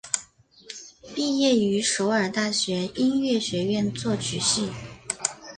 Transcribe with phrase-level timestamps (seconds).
[1.13, 4.71] 毕业于首尔大学音乐学院作曲系。